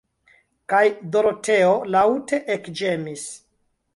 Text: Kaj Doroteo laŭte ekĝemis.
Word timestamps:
Kaj 0.71 0.79
Doroteo 1.15 1.69
laŭte 1.97 2.39
ekĝemis. 2.57 3.29